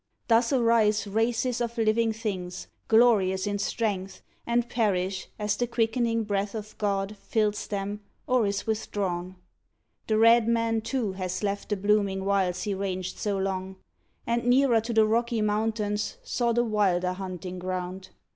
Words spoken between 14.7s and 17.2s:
to the Rocky Mountains, sought A wilder